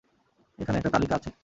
এখানে 0.59 0.77
একটা 0.77 0.93
তালিকা 0.95 1.13
আছে। 1.15 1.31